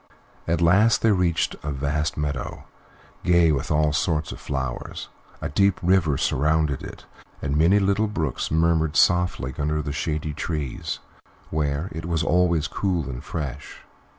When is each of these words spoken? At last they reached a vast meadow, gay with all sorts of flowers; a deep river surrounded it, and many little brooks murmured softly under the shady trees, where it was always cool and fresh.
At 0.47 0.61
last 0.61 1.03
they 1.03 1.11
reached 1.11 1.55
a 1.61 1.69
vast 1.71 2.17
meadow, 2.17 2.63
gay 3.23 3.51
with 3.51 3.69
all 3.69 3.93
sorts 3.93 4.31
of 4.31 4.39
flowers; 4.39 5.09
a 5.43 5.49
deep 5.49 5.79
river 5.83 6.17
surrounded 6.17 6.81
it, 6.81 7.05
and 7.39 7.55
many 7.55 7.77
little 7.77 8.07
brooks 8.07 8.49
murmured 8.49 8.95
softly 8.95 9.53
under 9.59 9.79
the 9.83 9.93
shady 9.93 10.33
trees, 10.33 10.97
where 11.51 11.87
it 11.91 12.05
was 12.05 12.23
always 12.23 12.65
cool 12.67 13.07
and 13.07 13.23
fresh. 13.23 13.81